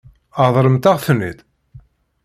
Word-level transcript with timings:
Ṛeḍlent-am-ten-id? 0.47 1.39